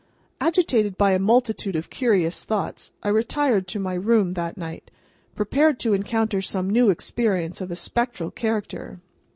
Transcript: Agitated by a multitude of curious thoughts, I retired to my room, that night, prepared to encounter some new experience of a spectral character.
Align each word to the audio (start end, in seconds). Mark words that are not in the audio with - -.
Agitated 0.39 0.97
by 0.97 1.11
a 1.11 1.19
multitude 1.19 1.75
of 1.75 1.91
curious 1.91 2.43
thoughts, 2.43 2.91
I 3.03 3.09
retired 3.09 3.67
to 3.67 3.79
my 3.79 3.93
room, 3.93 4.33
that 4.33 4.57
night, 4.57 4.89
prepared 5.35 5.79
to 5.81 5.93
encounter 5.93 6.41
some 6.41 6.67
new 6.71 6.89
experience 6.89 7.61
of 7.61 7.69
a 7.69 7.75
spectral 7.75 8.31
character. 8.31 8.99